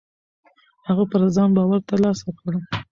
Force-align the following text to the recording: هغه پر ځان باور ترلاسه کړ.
هغه 0.87 1.03
پر 1.11 1.21
ځان 1.35 1.49
باور 1.57 1.79
ترلاسه 1.89 2.29
کړ. 2.39 2.51